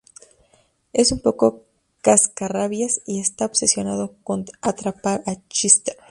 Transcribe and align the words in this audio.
Es 0.93 1.11
un 1.11 1.19
poco 1.19 1.61
cascarrabias 2.01 3.01
y 3.05 3.19
está 3.19 3.45
obsesionado 3.45 4.15
con 4.23 4.45
atrapar 4.63 5.21
a 5.27 5.35
Chester. 5.47 5.95